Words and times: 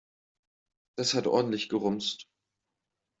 Das 0.97 1.13
hat 1.13 1.27
ordentlich 1.27 1.69
gerumst. 1.69 2.25